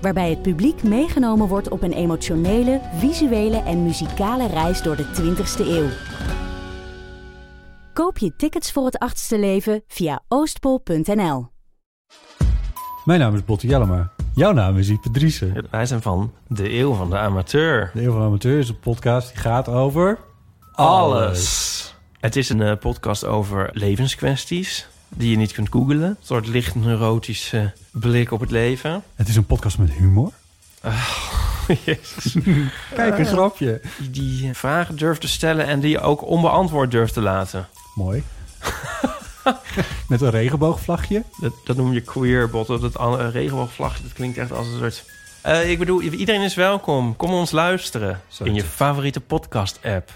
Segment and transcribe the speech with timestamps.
[0.00, 5.66] waarbij het publiek meegenomen wordt op een emotionele, visuele en muzikale reis door de 20ste
[5.66, 5.88] eeuw.
[7.92, 11.48] Koop je tickets voor het achtste leven via oostpol.nl.
[13.04, 14.12] Mijn naam is Botte Jellema.
[14.34, 15.66] Jouw naam is Ipe Driessen.
[15.70, 17.90] Wij zijn van De Eeuw van de Amateur.
[17.94, 20.18] De Eeuw van de Amateur is een podcast die gaat over...
[20.72, 21.94] Alles.
[22.20, 26.02] Het is een eh, podcast over levenskwesties die je niet kunt googlen.
[26.02, 29.02] Een soort licht neurotische blik op het leven.
[29.14, 30.32] Het is een podcast met humor.
[31.84, 32.36] Jezus.
[32.94, 33.80] Kijk, een grapje.
[33.98, 37.68] Die, die vragen durft te stellen en die je ook onbeantwoord durft te laten.
[37.94, 38.22] Mooi.
[40.08, 41.22] met een regenboogvlagje.
[41.40, 42.80] Dat, dat noem je queerbotten.
[42.80, 45.04] Dat uh, regenboogvlagje, dat klinkt echt als een soort...
[45.46, 47.16] Uh, ik bedoel, iedereen is welkom.
[47.16, 50.10] Kom ons luisteren in je favoriete podcast-app.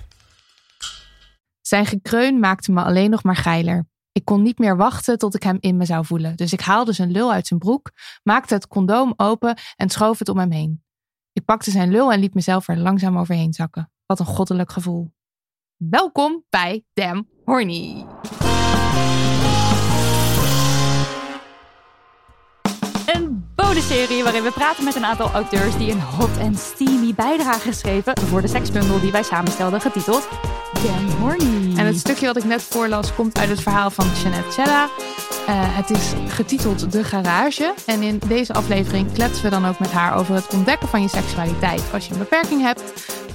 [1.61, 3.87] Zijn gekreun maakte me alleen nog maar geiler.
[4.15, 6.37] Ik kon niet meer wachten tot ik hem in me zou voelen.
[6.37, 7.91] Dus ik haalde zijn lul uit zijn broek,
[8.23, 10.83] maakte het condoom open en schoof het om hem heen.
[11.33, 13.93] Ik pakte zijn lul en liet mezelf er langzaam overheen zakken.
[14.07, 15.13] Wat een goddelijk gevoel.
[15.77, 18.07] Welkom bij Damn Horny.
[23.07, 27.61] Een bonusserie waarin we praten met een aantal auteurs die een hot en steamy bijdrage
[27.61, 30.29] geschreven voor de seksbundel die wij samenstelden, getiteld
[31.77, 34.85] En het stukje wat ik net voorlas komt uit het verhaal van Jeanette Chella.
[34.85, 34.89] Uh,
[35.49, 37.75] het is getiteld De Garage.
[37.87, 41.09] En in deze aflevering kletsen we dan ook met haar over het ontdekken van je
[41.09, 41.83] seksualiteit.
[41.93, 42.83] Als je een beperking hebt,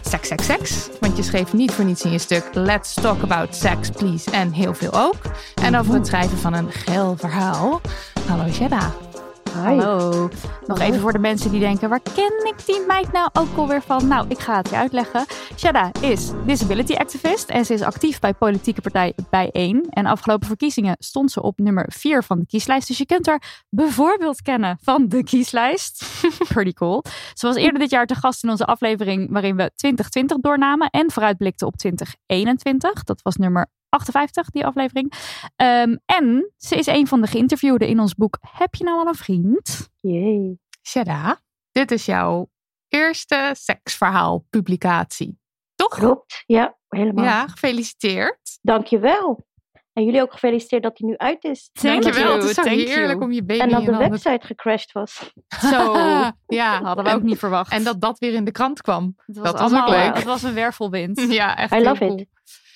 [0.02, 0.90] seks, seks, seks.
[1.00, 4.32] Want je schreef niet voor niets in je stuk Let's talk about sex, please.
[4.32, 5.22] En heel veel ook.
[5.62, 7.82] En over het schrijven van een geil verhaal.
[8.28, 9.09] Hallo Jedda.
[9.54, 10.30] Hallo.
[10.66, 13.82] Nog even voor de mensen die denken, waar ken ik die meid nou ook alweer
[13.82, 14.08] van?
[14.08, 15.26] Nou, ik ga het je uitleggen.
[15.58, 19.86] Shada is disability activist en ze is actief bij politieke partij Bijeen.
[19.90, 22.88] En afgelopen verkiezingen stond ze op nummer 4 van de kieslijst.
[22.88, 26.22] Dus je kunt haar bijvoorbeeld kennen van de kieslijst.
[26.54, 27.04] Pretty cool.
[27.34, 31.12] Ze was eerder dit jaar te gast in onze aflevering waarin we 2020 doornamen en
[31.12, 33.04] vooruitblikten op 2021.
[33.04, 35.14] Dat was nummer 58, die aflevering.
[35.56, 39.08] Um, en ze is een van de geïnterviewden in ons boek Heb je nou al
[39.08, 39.90] een vriend?
[40.00, 40.60] Jee.
[40.88, 41.40] Shada,
[41.72, 42.50] dit is jouw
[42.88, 45.40] eerste seksverhaal publicatie.
[45.76, 45.90] Toch?
[45.90, 47.26] Klopt, ja, helemaal.
[47.26, 48.60] Ja, gefeliciteerd.
[48.62, 49.48] Dankjewel.
[49.94, 51.70] En jullie ook gefeliciteerd dat hij nu uit is.
[51.72, 55.32] Dankjewel, het is zo heerlijk om je baby En dat de website gecrashed was.
[55.48, 55.94] Zo,
[56.60, 57.72] ja, hadden we ook niet verwacht.
[57.72, 59.14] En dat dat weer in de krant kwam.
[59.26, 60.16] Het was dat was allemaal, ook leuk.
[60.16, 61.22] Het was een wervelwind.
[61.40, 62.18] Ja, echt I love cool.
[62.18, 62.28] it.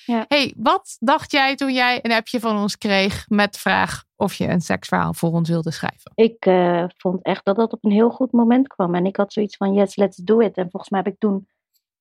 [0.05, 0.25] Ja.
[0.27, 4.33] Hey, wat dacht jij toen jij een appje van ons kreeg met de vraag of
[4.33, 6.11] je een seksverhaal voor ons wilde schrijven?
[6.15, 8.95] Ik eh, vond echt dat dat op een heel goed moment kwam.
[8.95, 10.55] En ik had zoiets van, yes, let's do it.
[10.55, 11.47] En volgens mij heb ik toen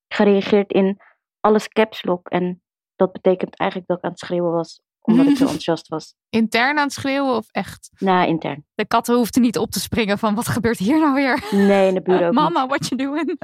[0.09, 1.01] gereageerd in
[1.41, 2.29] alles caps lock.
[2.29, 2.63] En
[2.97, 6.15] dat betekent eigenlijk dat ik aan het schreeuwen was, omdat ik zo enthousiast was.
[6.29, 7.91] Intern aan het schreeuwen of echt?
[7.99, 8.65] Na intern.
[8.75, 11.45] De katten hoefden niet op te springen van wat gebeurt hier nou weer?
[11.51, 12.35] Nee, in de buurt ook niet.
[12.35, 13.29] Mama, what you doing?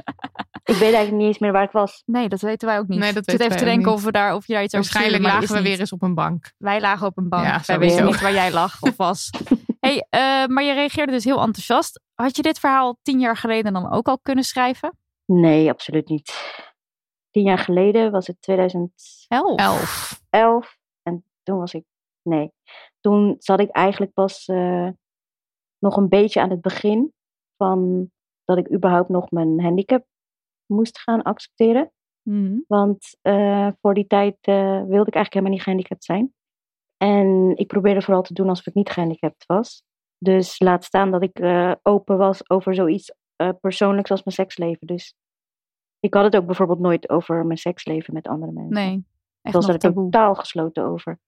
[0.63, 2.03] Ik weet eigenlijk niet eens meer waar ik was.
[2.05, 2.99] Nee, dat weten wij ook niet.
[2.99, 4.75] Nee, dat ik zit weten even te denken of, we daar, of je daar iets
[4.75, 6.51] over Waarschijnlijk lagen we is weer eens op een bank.
[6.57, 7.45] Wij lagen op een bank.
[7.45, 9.29] Ja, wij weten niet waar jij lag of was.
[9.79, 12.01] hey, eh, maar je reageerde dus heel enthousiast.
[12.13, 14.97] Had je dit verhaal tien jaar geleden dan ook al kunnen schrijven?
[15.25, 16.33] Nee, absoluut niet.
[17.31, 19.55] Tien jaar geleden was het 2011.
[19.55, 20.21] Elf.
[20.29, 20.77] Elf.
[21.49, 21.85] En toen was ik,
[22.21, 22.51] nee.
[22.99, 24.89] Toen zat ik eigenlijk pas eh,
[25.79, 27.13] nog een beetje aan het begin
[27.57, 28.11] van
[28.45, 30.05] dat ik überhaupt nog mijn handicap
[30.65, 31.91] moest gaan accepteren.
[32.21, 32.59] Mhm.
[32.67, 36.33] Want eh, voor die tijd eh, wilde ik eigenlijk helemaal niet gehandicapt zijn.
[36.97, 39.83] En ik probeerde vooral te doen alsof ik niet gehandicapt was.
[40.17, 41.39] Dus laat staan dat ik
[41.81, 43.13] open was over zoiets
[43.61, 44.87] persoonlijks als mijn seksleven.
[44.87, 45.15] Dus
[45.99, 48.73] ik had het ook bijvoorbeeld nooit over mijn seksleven met andere mensen.
[48.73, 49.05] Nee,
[49.41, 50.03] echt was er taboe.
[50.03, 51.19] totaal gesloten over.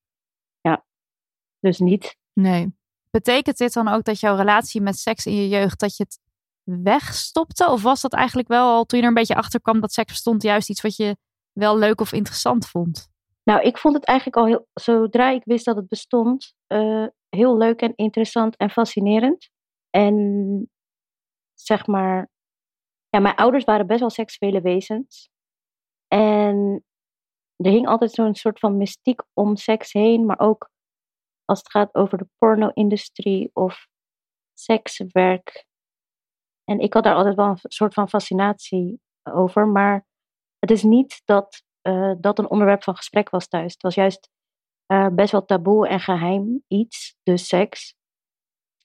[1.61, 2.17] Dus niet.
[2.33, 2.75] Nee.
[3.09, 6.19] Betekent dit dan ook dat jouw relatie met seks in je jeugd, dat je het
[6.63, 7.69] wegstopte?
[7.69, 10.11] Of was dat eigenlijk wel al toen je er een beetje achter kwam dat seks
[10.11, 11.17] bestond juist iets wat je
[11.51, 13.09] wel leuk of interessant vond?
[13.43, 17.57] Nou, ik vond het eigenlijk al heel, zodra ik wist dat het bestond, eh, heel
[17.57, 19.49] leuk en interessant en fascinerend.
[19.89, 20.69] En
[21.53, 22.29] zeg maar,
[23.09, 25.29] ja, mijn ouders waren best wel seksuele wezens.
[26.07, 26.83] En
[27.55, 30.69] er hing altijd zo'n soort van mystiek om seks heen, maar ook
[31.51, 33.88] als het gaat over de porno-industrie of
[34.53, 35.65] sekswerk.
[36.63, 39.68] En ik had daar altijd wel een soort van fascinatie over.
[39.68, 40.06] Maar
[40.59, 43.74] het is niet dat uh, dat een onderwerp van gesprek was thuis.
[43.74, 44.30] Het was juist
[44.88, 47.95] uh, best wel taboe en geheim iets, dus seks.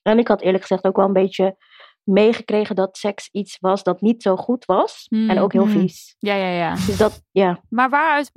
[0.01, 1.57] En ik had eerlijk gezegd ook wel een beetje
[2.07, 5.05] meegekregen dat seks iets was dat niet zo goed was.
[5.09, 5.79] En ook heel Mm, mm.
[5.79, 6.15] vies.
[6.19, 6.73] Ja, ja, ja.
[6.73, 7.61] Dus dat, ja.
[7.69, 8.31] Maar waaruit,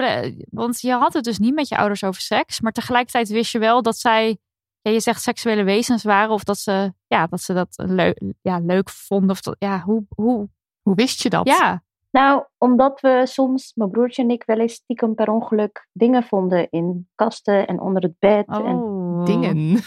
[0.51, 3.59] want je had het dus niet met je ouders over seks, maar tegelijkertijd wist je
[3.59, 4.39] wel dat zij,
[4.81, 8.59] ja, je zegt seksuele wezens waren, of dat ze, ja, dat ze dat leuk, ja,
[8.59, 9.31] leuk vonden.
[9.31, 10.49] Of dat, ja, hoe, hoe,
[10.83, 11.47] Hoe wist je dat?
[11.47, 16.23] ja, Nou, omdat we soms, mijn broertje en ik, wel eens stiekem per ongeluk dingen
[16.23, 18.47] vonden in kasten en onder het bed.
[18.47, 19.79] En oh, Dingen.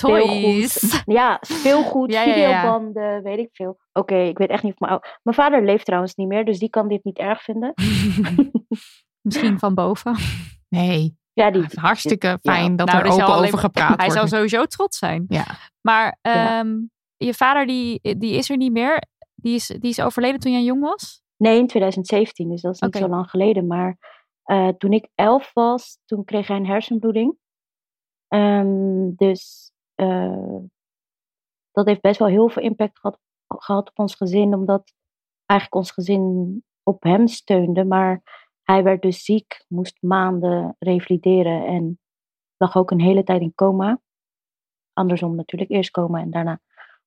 [0.00, 1.02] Toys.
[1.06, 2.34] ja, speelgoed, Ja, ja, ja.
[2.34, 3.78] videobanden, weet ik veel.
[3.92, 6.70] Oké, ik weet echt niet of mijn Mijn vader leeft trouwens niet meer, dus die
[6.70, 7.72] kan dit niet erg vinden.
[9.26, 10.16] Misschien van boven.
[10.68, 14.12] Nee, Ja, die, hartstikke fijn dat Nou, er open over gepraat Hij wordt.
[14.12, 15.24] zou sowieso trots zijn.
[15.28, 15.44] Ja.
[15.80, 16.58] Maar Ja.
[16.60, 16.76] ehm,
[17.16, 19.02] je vader, die, die is er niet meer.
[19.34, 21.22] Die is, die is overleden toen jij jong was?
[21.36, 23.66] Nee, in 2017, dus dat is niet zo lang geleden.
[23.66, 23.96] Maar
[24.42, 27.36] eh, toen ik elf was, toen kreeg hij een hersenbloeding.
[28.28, 30.56] Ehm, dus eh,
[31.70, 34.92] dat heeft best wel heel veel impact gehad, gehad op ons gezin, omdat
[35.46, 37.84] eigenlijk ons gezin op hem steunde.
[37.84, 38.22] Maar
[38.62, 42.00] hij werd dus ziek, moest maanden revalideren en
[42.56, 44.00] lag ook een hele tijd in coma.
[44.92, 46.60] Andersom natuurlijk, eerst coma en daarna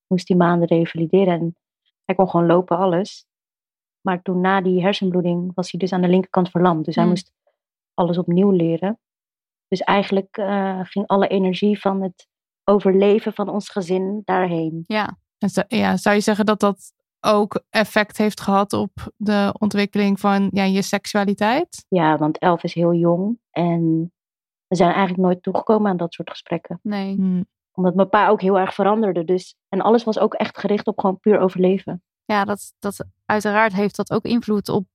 [0.07, 1.39] moest hij maanden revalideren.
[1.39, 1.55] En
[2.05, 3.27] hij kon gewoon lopen, alles.
[4.01, 6.85] Maar toen na die hersenbloeding was hij dus aan de linkerkant verlamd.
[6.85, 7.13] Dus hij Hmm.
[7.13, 7.33] moest
[7.93, 8.99] alles opnieuw leren.
[9.67, 12.27] Dus eigenlijk eh, ging alle energie van het
[12.69, 14.83] overleven van ons gezin daarheen.
[14.87, 15.17] Ja.
[15.37, 20.19] En zo- ja, zou je zeggen dat dat ook effect heeft gehad op de ontwikkeling
[20.19, 21.85] van ja, je seksualiteit?
[21.89, 23.39] Ja, want elf is heel jong.
[23.51, 24.11] En
[24.67, 26.79] we zijn eigenlijk nooit toegekomen aan dat soort gesprekken.
[26.83, 27.15] Nee.
[27.15, 27.43] Hm.
[27.71, 29.23] Omdat mijn pa ook heel erg veranderde.
[29.23, 32.03] Dus, en alles was ook echt gericht op gewoon puur overleven.
[32.25, 34.87] Ja, dat, dat uiteraard heeft dat ook invloed op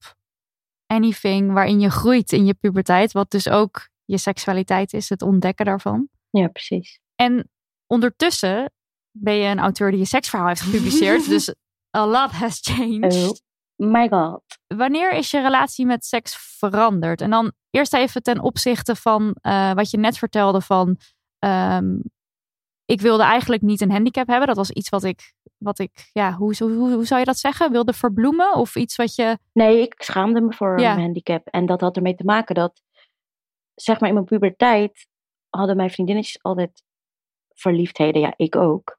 [0.86, 3.12] anything waarin je groeit in je puberteit.
[3.12, 6.08] Wat dus ook je seksualiteit is, het ontdekken daarvan.
[6.30, 7.00] Ja, precies.
[7.14, 7.48] En
[7.94, 8.72] ondertussen
[9.10, 11.28] ben je een auteur die je seksverhaal heeft gepubliceerd.
[11.34, 11.54] dus
[11.96, 13.42] a lot has changed.
[13.76, 14.42] Oh my god.
[14.66, 17.20] Wanneer is je relatie met seks veranderd?
[17.20, 20.96] En dan eerst even ten opzichte van eh, wat je net vertelde van...
[21.38, 21.96] ehm,
[22.84, 24.46] ik wilde eigenlijk niet een handicap hebben.
[24.46, 27.38] Dat was iets wat ik, wat ik ja, hoe, hoe, hoe, hoe zou je dat
[27.38, 27.70] zeggen?
[27.72, 28.54] Wilde verbloemen?
[28.54, 29.38] Of iets wat je...
[29.52, 30.90] Nee, ik schaamde me voor Ja.
[30.90, 31.46] mijn handicap.
[31.46, 32.82] En dat had ermee te maken dat,
[33.74, 35.06] zeg maar in mijn puberteit,
[35.50, 36.82] hadden mijn vriendinnetjes altijd
[37.54, 38.20] verliefdheden.
[38.20, 38.98] Ja, ik ook.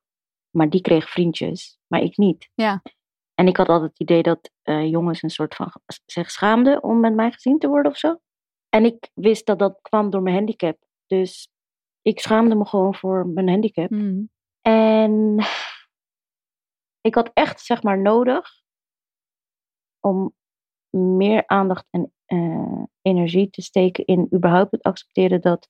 [0.50, 2.50] Maar die kreeg vriendjes, maar ik niet.
[2.54, 2.82] Ja.
[3.34, 5.72] En ik had altijd het idee dat eh, jongens een soort van
[6.06, 8.20] zich schaamden om met mij gezien te worden of zo.
[8.70, 10.78] En ik wist dat dat kwam door mijn handicap.
[11.06, 11.50] Dus
[12.02, 13.90] ik schaamde me gewoon voor mijn handicap.
[13.90, 14.30] Hmm,
[14.62, 15.38] En
[17.02, 18.64] ik had echt, zeg maar, nodig
[20.00, 20.34] om
[20.98, 25.70] meer aandacht en eh, energie te steken in überhaupt het accepteren dat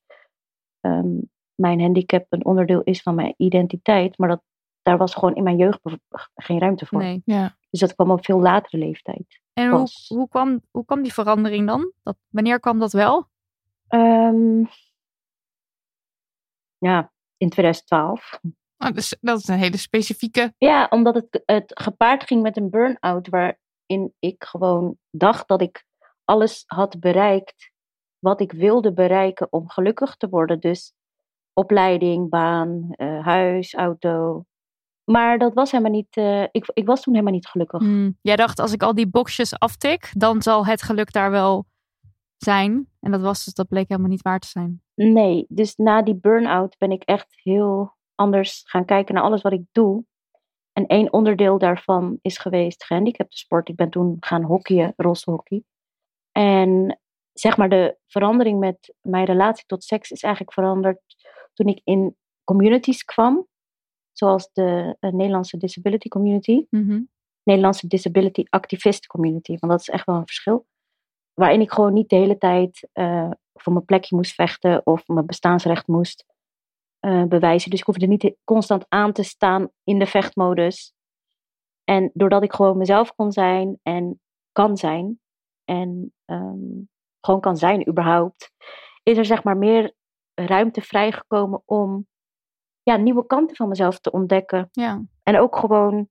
[0.79, 1.17] ehm,
[1.55, 4.17] mijn handicap een onderdeel is van mijn identiteit.
[4.17, 4.41] Maar dat,
[4.81, 5.79] daar was gewoon in mijn jeugd
[6.35, 6.99] geen ruimte voor.
[6.99, 7.21] nee.
[7.25, 7.57] Ja.
[7.69, 9.41] Dus dat kwam op veel latere leeftijd.
[9.53, 11.91] En hoe, hoe, kwam, hoe kwam die verandering dan?
[12.03, 13.27] Dat, wanneer kwam dat wel?
[13.87, 14.63] Ehm,
[16.77, 18.39] ja, in 2012.
[18.77, 20.53] Oh, dus dat is een hele specifieke.
[20.57, 25.85] Ja, omdat het, het gepaard ging met een burn-out waarin ik gewoon dacht dat ik
[26.23, 27.73] alles had bereikt
[28.19, 30.59] wat ik wilde bereiken om gelukkig te worden.
[30.59, 30.93] Dus
[31.55, 34.45] opleiding, baan, eh, huis, auto.
[35.03, 37.79] Maar dat was helemaal niet, eh, ik, ik was toen helemaal niet gelukkig.
[37.79, 41.65] Hmm, Jij dacht, als ik al die boxjes aftik, dan zal het geluk daar wel
[42.37, 42.89] zijn.
[42.99, 44.81] En dat, was, dus, dat bleek helemaal niet waar te zijn.
[44.95, 49.53] Nee, dus na die burn-out ben ik echt heel anders gaan kijken naar alles wat
[49.53, 50.03] ik doe.
[50.73, 53.69] En één onderdeel daarvan is geweest gehandicaptensport.
[53.69, 55.63] Ik ben toen gaan hockeyen, rolstoelhockey.
[56.31, 56.99] En
[57.33, 61.01] zeg maar de verandering met mijn relatie tot seks is eigenlijk veranderd
[61.55, 63.47] toen ik in communities kwam.
[64.11, 66.65] Zoals de eh, Nederlandse Disability Community.
[66.69, 67.01] Mhm.
[67.43, 69.57] Nederlandse Disability Activist Community.
[69.59, 70.65] Want dat is echt wel een verschil.
[71.33, 75.25] Waarin ik gewoon niet de hele tijd eh, voor mijn plekje moest vechten of mijn
[75.25, 76.25] bestaansrecht moest
[76.99, 77.69] eh, bewijzen.
[77.69, 80.93] Dus ik hoefde niet constant aan te staan in de vechtmodus.
[81.83, 84.19] En doordat ik gewoon mezelf kon zijn en
[84.51, 85.19] kan zijn
[85.65, 86.83] en ehm,
[87.21, 88.51] gewoon kan zijn überhaupt,
[89.03, 89.93] is er zeg maar meer
[90.35, 92.07] ruimte vrijgekomen om
[92.83, 94.69] ja, nieuwe kanten van mezelf te ontdekken.
[94.71, 95.01] Ja.
[95.23, 96.09] En ook gewoon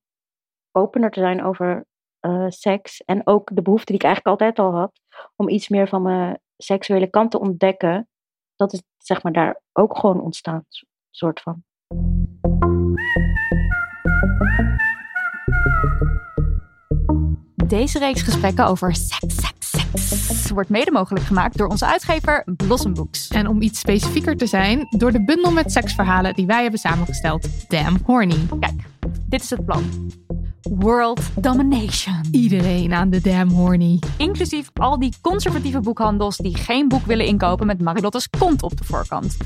[0.71, 1.85] opener te zijn over
[2.19, 3.03] eh, seks.
[3.03, 5.01] En ook de behoefte die ik eigenlijk altijd al had.
[5.35, 8.09] Om iets meer van mijn seksuele kant te ontdekken.
[8.55, 10.65] Dat is zeg maar daar ook gewoon ontstaan.
[10.67, 11.63] so- soort van.
[17.67, 22.93] Deze reeks gesprekken over seks, seks, seks wordt mede mogelijk gemaakt door onze uitgever Blossom
[22.93, 23.24] Books.
[23.35, 27.69] En om iets specifieker te zijn, door de bundel met seksverhalen die wij hebben samengesteld,
[27.69, 28.47] Damn Horny.
[28.59, 28.81] Kijk,
[29.25, 30.11] dit is het plan.
[30.61, 32.15] World Domination.
[32.31, 33.99] Iedereen aan de Damn Horny.
[34.17, 38.83] Inclusief al die conservatieve boekhandels die geen boek willen inkopen met Marilotte's kont op de
[38.83, 39.37] voorkant.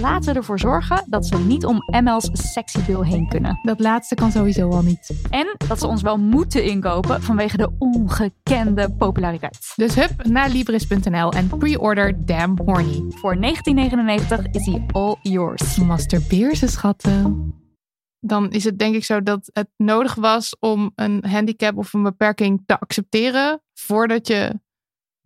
[0.00, 3.58] Laten we ervoor zorgen dat ze niet om ML's sexy bill heen kunnen.
[3.62, 5.10] Dat laatste kan sowieso al niet.
[5.30, 9.72] En dat ze ons wel moeten inkopen vanwege de ongekende populariteit.
[9.76, 13.04] Dus hup naar Libris.nl en pre-order Damn Horny.
[13.08, 13.40] Voor 19,99
[14.50, 15.76] is hij all yours.
[15.76, 17.52] Masturbeer ze schatten.
[18.20, 22.02] Dan is het denk ik zo dat het nodig was om een handicap of een
[22.02, 24.60] beperking te accepteren voordat je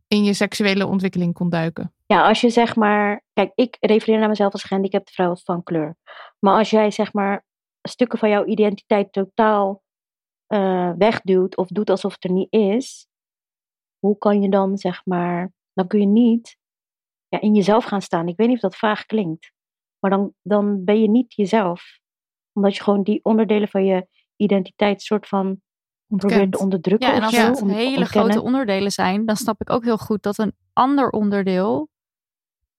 [0.08, 1.92] in je seksuele ontwikkeling kon duiken.
[2.12, 3.24] Ja, als je zeg maar.
[3.32, 5.96] Kijk, ik refereer naar mezelf als gehandicapte vrouw van kleur.
[6.38, 7.44] Maar als jij zeg maar
[7.82, 9.82] stukken van jouw identiteit totaal
[10.46, 13.06] eh, wegduwt of doet alsof het er niet is,
[13.98, 15.52] hoe kan je dan zeg maar.
[15.72, 16.56] Dan kun je niet
[17.28, 18.28] ja, in jezelf gaan staan.
[18.28, 19.52] Ik weet niet of dat vaag klinkt.
[19.98, 21.98] Maar dan, dan ben je niet jezelf.
[22.52, 25.60] Omdat je gewoon die onderdelen van je identiteit soort van
[26.06, 27.08] probeert te onderdrukken.
[27.08, 28.06] Ja, en als het hele ontkennen.
[28.06, 31.90] grote onderdelen zijn, dan snap ik ook heel goed dat een ander onderdeel,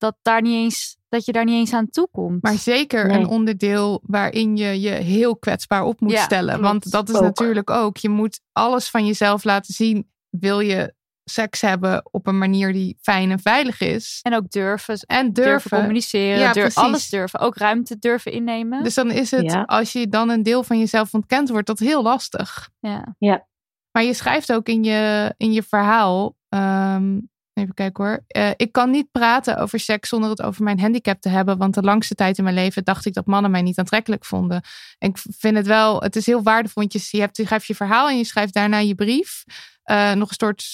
[0.03, 2.41] dat, daar niet eens, dat je daar niet eens aan toe komt.
[2.43, 3.17] Maar zeker Nee.
[3.19, 6.53] een onderdeel waarin je je heel kwetsbaar op moet Ja, stellen.
[6.59, 6.63] klopt.
[6.69, 7.21] Want dat is Ook.
[7.21, 7.97] natuurlijk ook.
[7.97, 10.09] Je moet alles van jezelf laten zien.
[10.29, 10.93] Wil je
[11.23, 14.19] seks hebben op een manier die fijn en veilig is?
[14.21, 15.77] En ook durven, En durven, durven.
[15.77, 17.39] communiceren, Ja, alles durven.
[17.39, 18.83] Ook ruimte durven innemen.
[18.83, 19.61] Dus dan is het, Ja.
[19.61, 22.69] als je dan een deel van jezelf ontkent, wordt dat heel lastig.
[22.79, 23.47] ja.
[23.91, 26.35] Maar je schrijft ook in je, in je verhaal.
[26.49, 27.19] ehm,
[27.53, 28.23] even kijken hoor.
[28.27, 31.57] Eh, ik kan niet praten over seks zonder het over mijn handicap te hebben.
[31.57, 34.61] Want de langste tijd in mijn leven dacht ik dat mannen mij niet aantrekkelijk vonden.
[34.97, 36.81] En ik vind het wel, het is heel waardevol.
[36.81, 39.43] Want je, je, hebt, je schrijft je verhaal en je schrijft daarna je brief.
[39.83, 40.65] Eh, nog een soort,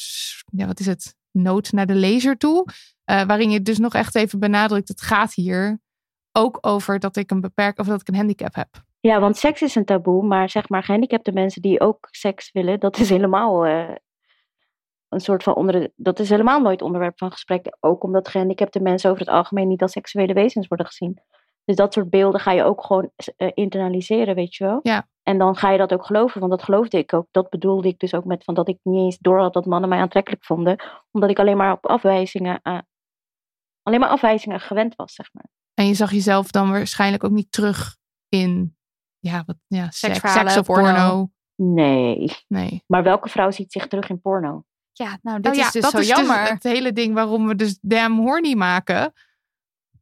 [0.52, 1.16] ja, wat is het?
[1.32, 2.66] Noot naar de lezer toe.
[3.04, 4.88] Eh, waarin je dus nog echt even benadrukt.
[4.88, 5.80] Het gaat hier
[6.32, 8.68] ook over dat ik een beperk of dat ik een handicap heb.
[9.00, 12.80] Ja, want seks is een taboe, maar zeg maar gehandicapte mensen die ook seks willen,
[12.80, 13.66] dat is helemaal
[15.10, 17.78] een soort van onder, dat is helemaal nooit onderwerp van gesprek.
[17.80, 21.22] Ook omdat gehandicapte mensen over het algemeen niet als seksuele wezens worden gezien.
[21.66, 24.80] Dus dat soort beelden ga je ook gewoon eh, internaliseren, weet je wel.
[24.84, 25.08] Ja.
[25.24, 27.28] En dan ga je dat ook geloven, want dat geloofde ik ook.
[27.32, 29.90] Dat bedoelde ik dus ook met van dat ik niet eens door had dat mannen
[29.90, 32.80] mij aantrekkelijk vonden, omdat ik alleen maar op afwijzingen, eh,
[33.82, 35.48] alleen maar afwijzingen gewend was, zeg maar.
[35.74, 37.98] En je zag jezelf dan waarschijnlijk ook niet terug
[38.30, 38.78] in
[39.20, 40.84] ja, wat, ja, seks, seks of porno.
[40.84, 41.30] porno.
[41.56, 42.32] Nee.
[42.48, 42.84] Nee.
[42.88, 44.64] Maar welke vrouw ziet zich terug in porno?
[45.04, 46.40] Ja, nou, dit Nou ja, is dus dat zo is jammer.
[46.40, 49.14] dus het hele ding waarom we dus Damn Horny maken.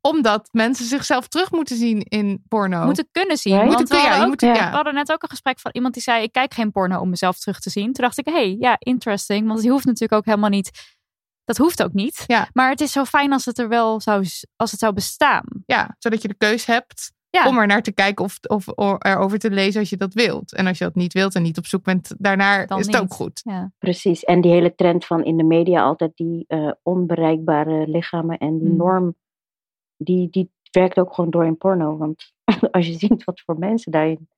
[0.02, 2.86] Omdat mensen zichzelf terug moeten zien in porno.
[2.86, 3.54] moeten kunnen zien.
[3.54, 4.64] Ja, je want moeten, we, ja, hadden je ook- moet, ja.
[4.64, 4.70] ja.
[4.70, 7.10] we hadden net ook een gesprek van iemand die zei: Ik kijk geen porno om
[7.10, 7.94] mezelf terug te zien.
[7.94, 9.48] Toen dacht ik: hé, hey, ja, interesting.
[9.48, 10.96] Want die hoeft natuurlijk ook helemaal niet.
[11.46, 12.24] Dat hoeft ook niet.
[12.28, 12.50] Ja.
[12.54, 14.26] Maar het is zo fijn als het er wel zou,
[14.56, 15.44] als het zou bestaan.
[15.66, 17.48] Ja, zodat je de keus hebt Ja.
[17.48, 20.54] om er naar te kijken of, of, of erover te lezen als je dat wilt.
[20.56, 22.94] En als je dat niet wilt en niet op zoek bent daarnaar, Dan is het
[22.96, 23.04] niet.
[23.04, 23.42] ook goed.
[23.44, 23.72] Ja.
[23.78, 24.24] Precies.
[24.24, 28.68] En die hele trend van in de media altijd die eh, onbereikbare lichamen en die
[28.68, 28.78] Hmm.
[28.78, 29.16] norm,
[29.98, 31.98] die, die werkt ook gewoon door in porno.
[31.98, 32.34] Want
[32.72, 34.30] als je ziet wat voor mensen daarin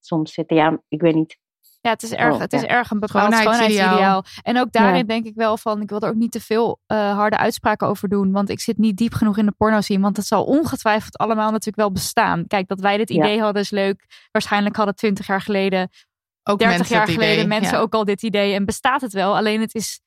[0.00, 1.38] soms zitten, ja, ik weet niet.
[1.82, 2.66] Ja, het is erg, Oh, het is ja.
[2.66, 3.88] erg een bepaald Schoonheidsideaal.
[3.88, 4.24] schoonheidsideaal.
[4.42, 5.02] En ook daarin Ja.
[5.02, 8.08] denk ik wel van, ik wil er ook niet te veel eh, harde uitspraken over
[8.08, 8.32] doen.
[8.32, 10.00] Want ik zit niet diep genoeg in de porno zien.
[10.00, 12.46] Want het zal ongetwijfeld allemaal natuurlijk wel bestaan.
[12.46, 13.14] Kijk, dat wij dit Ja.
[13.14, 14.04] idee hadden is leuk.
[14.30, 15.88] Waarschijnlijk hadden 20 jaar geleden,
[16.42, 18.54] Ook 30 mensen jaar geleden idee, mensen ook al dit idee.
[18.54, 19.36] En bestaat het wel.
[19.36, 20.00] Alleen het is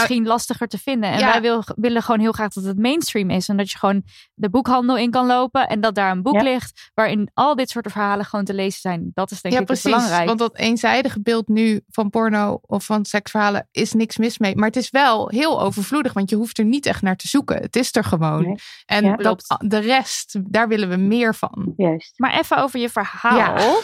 [0.00, 1.10] misschien lastiger te vinden.
[1.10, 1.30] En ja.
[1.30, 3.48] wij wil, willen gewoon heel graag dat het mainstream is.
[3.48, 4.02] En dat je gewoon
[4.34, 5.68] de boekhandel in kan lopen.
[5.68, 6.42] En dat daar een boek Ja.
[6.42, 9.10] ligt waarin al dit soort verhalen gewoon te lezen zijn.
[9.14, 9.84] Dat is denk ja, ik precies.
[9.84, 10.26] belangrijk.
[10.26, 14.56] Want dat eenzijdige beeld nu van porno of van seksverhalen is niks mis mee.
[14.56, 17.56] Maar het is wel heel overvloedig, want je hoeft er niet echt naar te zoeken.
[17.56, 18.42] Het is er gewoon.
[18.42, 18.56] Nee.
[18.86, 21.72] En dat, de rest, daar willen we meer van.
[21.76, 22.12] Juist.
[22.16, 23.80] Maar even over je verhaal.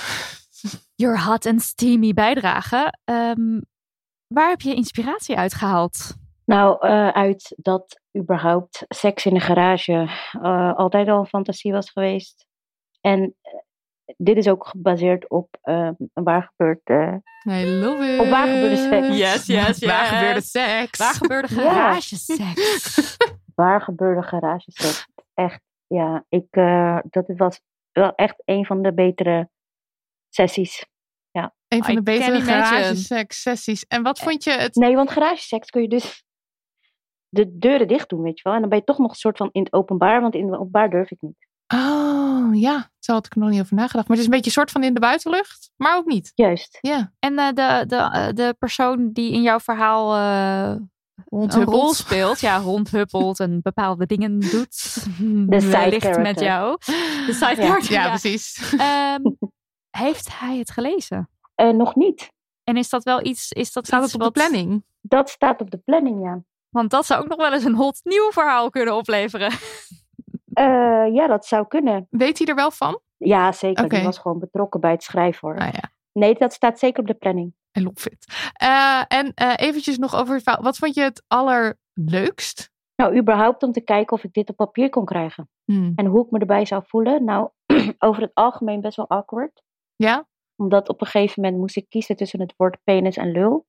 [0.95, 2.95] Your hot and steamy bijdrage.
[3.05, 3.61] Ehm,
[4.35, 6.15] waar heb je inspiratie uit gehaald?
[6.45, 10.11] Nou, eh, uit dat überhaupt seks in de garage
[10.43, 12.47] eh, altijd al een fantasie was geweest.
[13.01, 13.53] En eh,
[14.17, 17.15] dit is ook gebaseerd op eh, een waar gebeurd eh,
[17.47, 18.21] I love it.
[18.21, 19.17] Op waar gebeurde seks?
[19.17, 20.09] Yes, yes, Waar yes.
[20.09, 20.99] gebeurde seks?
[20.99, 23.17] Waar gebeurde garageseks?
[23.55, 25.07] waar gebeurde garageseks.
[25.35, 27.61] Echt, ja, ik, eh, dat was
[27.93, 29.49] wel echt een van de betere
[30.29, 30.87] sessies.
[31.71, 32.53] Een van I de betere can imagine.
[32.63, 33.85] garageseks sessies.
[33.87, 34.75] En wat vond je het?
[34.75, 36.25] Nee, want garageseks kun je dus
[37.29, 38.53] de deuren dicht doen, weet je wel.
[38.53, 40.55] En dan ben je toch nog een soort van in het openbaar, want in het
[40.59, 41.49] openbaar durf ik niet.
[41.75, 42.21] Oh.
[42.53, 44.09] Ja, zo had ik er nog niet over nagedacht.
[44.09, 46.33] Maar het is een beetje een soort van in de buitenlucht, maar ook niet.
[46.35, 46.79] Juist.
[46.81, 47.13] Ja.
[47.19, 50.91] En eh, de, de, eh, de persoon die in jouw verhaal eh, een
[51.29, 51.77] Rondhuppelt.
[51.77, 56.77] rol speelt, ja, rondhuppelt en bepaalde dingen doet, side wellicht met jou.
[57.27, 58.09] De side Ja, ja.
[58.09, 58.75] precies.
[58.79, 59.21] Ehm,
[59.91, 61.29] heeft hij het gelezen?
[61.61, 62.33] Eh, nog niet.
[62.65, 64.85] En is dat wel iets, is dat Staat iets het op de planning?
[65.01, 66.43] Dat staat op de planning, ja.
[66.71, 69.53] Want dat zou ook nog wel eens een hot nieuw verhaal kunnen opleveren.
[70.53, 72.07] Eh, ja, dat zou kunnen.
[72.11, 73.01] Weet hij er wel van?
[73.17, 73.89] Ja, zeker.
[73.89, 75.57] Die was gewoon betrokken bij het schrijven hoor.
[75.57, 77.55] Nou ja, Nee, dat staat zeker op de planning.
[77.79, 78.51] I love it.
[78.53, 80.63] Eh, en eh, eventjes nog over het verhaal.
[80.63, 82.71] Wat vond je het allerleukst?
[82.97, 85.49] Nou, überhaupt om te kijken of ik dit op papier kon krijgen.
[85.65, 85.93] Hmm.
[85.95, 87.25] En hoe ik me erbij zou voelen.
[87.25, 87.51] Nou,
[87.99, 89.63] over het algemeen best wel awkward.
[89.97, 90.29] Ja?
[90.61, 93.67] Omdat op een gegeven moment moest ik kiezen tussen het woord penis en lul.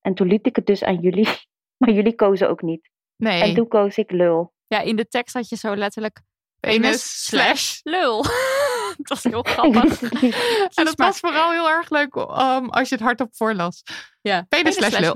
[0.00, 1.28] En toen liet ik het dus aan jullie.
[1.78, 2.90] Maar jullie kozen ook niet.
[3.16, 3.42] Nee.
[3.42, 4.52] En toen koos ik lul.
[4.66, 6.20] Ja, in de tekst had je zo letterlijk
[6.60, 8.22] Penis penis slash lul.
[8.96, 10.20] dat was heel grappig.
[10.20, 10.72] niet.
[10.74, 13.82] en dat was vooral heel erg leuk um, als je het hardop voorlas.
[14.20, 15.14] Ja, Penis slash lul.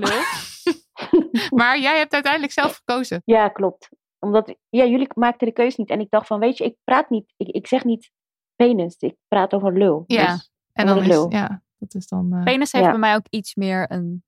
[1.59, 3.21] Maar jij hebt uiteindelijk zelf gekozen.
[3.25, 3.89] Ja, klopt.
[4.19, 5.89] Omdat ja, jullie maakten de keus niet.
[5.89, 7.33] En ik dacht van, weet je, ik praat niet.
[7.37, 8.11] Ik, ik zeg niet
[8.55, 8.95] penis.
[8.97, 10.03] Ik praat over lul.
[10.07, 10.33] Ja.
[10.33, 11.31] Dus, En dan is, lul.
[11.31, 12.33] ja, dat is dan...
[12.33, 12.89] eh, Penis heeft Ja.
[12.91, 14.23] bij mij ook iets meer een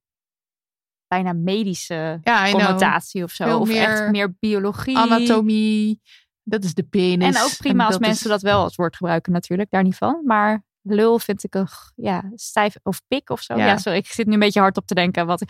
[1.08, 2.52] bijna medische ja, know.
[2.62, 3.46] connotatie of zo.
[3.46, 4.98] Veel of echt meer meer biologie.
[4.98, 6.02] Anatomie.
[6.44, 7.36] Dat is de penis.
[7.36, 9.96] En ook prima als dat mensen is- dat wel als woord gebruiken natuurlijk, daar niet
[9.98, 10.22] van.
[10.26, 13.56] Maar lul vind ik een ja, stijf of pik of zo.
[13.58, 13.66] Ja.
[13.66, 13.78] Ja.
[13.78, 15.26] sorry, ik zit nu een beetje hard op te denken.
[15.26, 15.44] Wat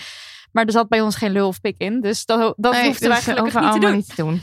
[0.52, 2.02] maar er zat bij ons geen lul of pik in.
[2.02, 3.98] Dus dat, dat Nee, hoefden wij dus gelukkig over niet te allemaal doen.
[3.98, 4.42] niet te doen.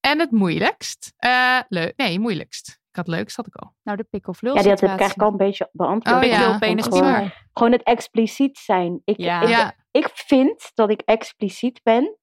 [0.00, 1.12] En het moeilijkst?
[1.16, 1.92] Eh leuk.
[1.96, 2.79] Nee, moeilijkst.
[2.90, 3.74] Ik had leukst, had ik al.
[3.82, 6.24] Nou, de pik of lul ja, die had ik eigenlijk al een beetje beantwoord.
[6.24, 6.58] Oh, ja.
[6.58, 7.72] penis, Gewoon- gewoon.
[7.72, 9.00] Het expliciet zijn.
[9.04, 9.40] Ik, Ja.
[9.42, 9.74] ik, Ja.
[9.90, 12.16] ik vind dat ik expliciet ben.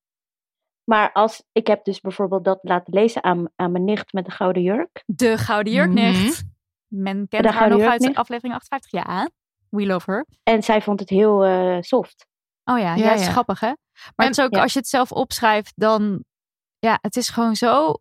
[0.83, 4.31] Maar als ik heb dus bijvoorbeeld dat laten lezen aan, aan mijn nicht met de
[4.31, 5.03] gouden jurk.
[5.05, 6.43] De Gouden Jurknicht.
[6.88, 8.91] Men kent De haar nog uit aflevering 58.
[8.91, 9.29] Ja,
[9.69, 10.25] we love her.
[10.43, 12.27] En zij vond het heel eh, soft.
[12.63, 13.67] Oh ja, Ja, ja, is grappig hè.
[13.67, 13.75] Maar
[14.15, 14.62] En- het is ook, ja.
[14.62, 16.24] als je het zelf opschrijft, dan...
[16.79, 17.93] Ja, het is gewoon zo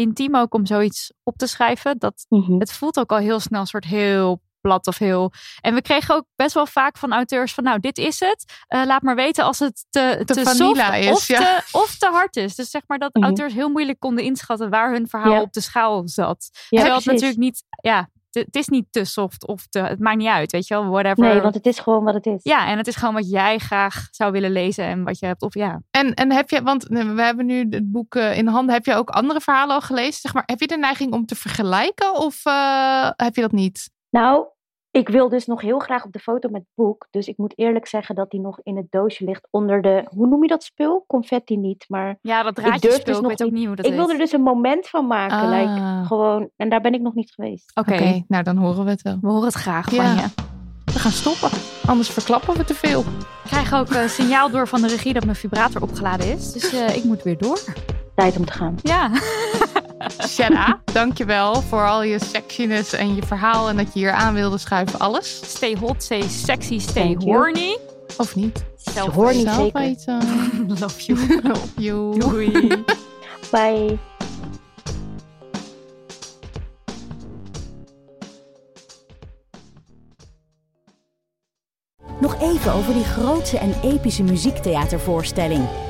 [0.00, 1.98] intiem ook om zoiets op te schrijven.
[1.98, 2.58] Dat Mhm.
[2.58, 5.32] het voelt ook al heel snel een soort heel plat of heel...
[5.60, 7.64] En we kregen ook best wel vaak van auteurs van...
[7.64, 8.44] Nou, dit is het.
[8.66, 11.38] Eh, laat maar weten als het te, Te te, vanilla is, of, ja.
[11.38, 12.54] te, of te hard is.
[12.54, 13.24] Dus zeg maar dat Mhm.
[13.24, 14.70] auteurs heel moeilijk konden inschatten...
[14.70, 15.40] waar hun verhaal Ja.
[15.40, 16.48] op de schaal zat.
[16.52, 17.62] Ja, Terwijl het natuurlijk niet...
[17.82, 19.78] Ja, het- is niet te soft of te...
[19.78, 20.86] Het maakt niet uit, weet je wel.
[20.88, 21.24] Whatever.
[21.24, 22.40] Nee, want het is gewoon wat het is.
[22.42, 25.42] Ja, en het is gewoon wat jij graag zou willen lezen en wat je hebt.
[25.42, 28.74] Of ja, En, en heb je, want we hebben nu het boek eh, in handen.
[28.74, 30.20] Heb je ook andere verhalen al gelezen?
[30.20, 33.90] Zeg maar, heb je de neiging om te vergelijken of eh, heb je dat niet?
[34.10, 34.46] Nou,
[34.90, 37.06] ik wil dus nog heel graag op de foto met het boek.
[37.10, 40.04] Dus ik moet eerlijk zeggen dat die nog in het doosje ligt onder de...
[40.14, 41.04] Hoe noem je dat spul?
[41.06, 42.18] Confetti niet, maar...
[42.20, 44.10] ja dat Ik draadje durf dus ik nog weet ook niet- hoe dat ik wil
[44.10, 45.36] er dus een moment van maken.
[45.38, 45.48] Ah.
[45.50, 47.70] Like, gewoon, en daar ben ik nog niet geweest.
[47.74, 49.18] Oké, nou dan horen we het wel.
[49.20, 50.04] we horen het graag Ja.
[50.04, 50.28] van je.
[50.92, 51.50] We gaan stoppen,
[51.86, 53.00] anders verklappen we te veel.
[53.00, 53.06] Ik
[53.56, 56.52] krijg ook een signaal door van de regie dat mijn vibrator opgeladen is.
[56.52, 57.58] Dus eh, ik moet weer door.
[58.14, 58.74] Tijd om te gaan.
[58.82, 59.10] Ja,
[60.28, 64.58] Shanna, dankjewel voor al je sexiness en je verhaal en dat je hier aan wilde
[64.58, 64.98] schuiven.
[64.98, 65.40] Alles.
[65.44, 67.36] stay hot, stay sexy, stay Thank you.
[67.36, 67.78] horny.
[68.16, 68.64] Of niet?
[68.76, 70.22] Zelf Horny Zelf zeker.
[70.80, 71.40] Love you.
[71.42, 72.18] Love you.
[72.18, 72.84] Doei.
[73.50, 73.98] Bye.
[82.20, 85.89] Nog even over die grootse en epische muziektheatervoorstelling.